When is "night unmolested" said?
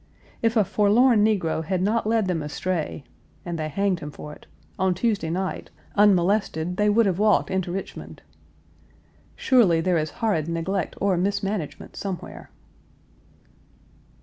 5.29-6.77